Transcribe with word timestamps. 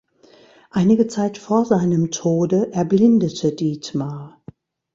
Einige 0.71 1.05
Zeit 1.05 1.37
vor 1.37 1.63
seinem 1.63 2.09
Tode 2.09 2.73
erblindete 2.73 3.51
Dietmar. 3.53 4.41